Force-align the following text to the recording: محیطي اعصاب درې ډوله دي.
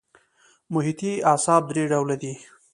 محیطي 0.73 1.11
اعصاب 1.29 1.61
درې 1.71 1.83
ډوله 1.91 2.15
دي. 2.21 2.33